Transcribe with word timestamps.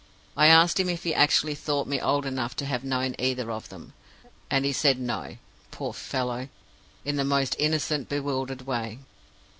I 0.35 0.47
asked 0.47 0.79
him 0.79 0.89
if 0.89 1.03
he 1.03 1.13
actually 1.13 1.53
thought 1.53 1.85
me 1.85 2.01
old 2.01 2.25
enough 2.25 2.55
to 2.55 2.65
have 2.65 2.83
known 2.83 3.15
either 3.19 3.51
of 3.51 3.69
them. 3.69 3.93
And 4.49 4.65
he 4.65 4.73
said 4.73 4.99
No, 4.99 5.37
poor 5.69 5.93
fellow, 5.93 6.49
in 7.05 7.17
the 7.17 7.23
most 7.23 7.55
innocent, 7.59 8.09
bewildered 8.09 8.63
way. 8.63 8.97